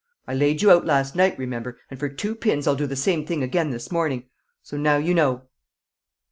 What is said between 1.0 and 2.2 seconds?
night, remember, and for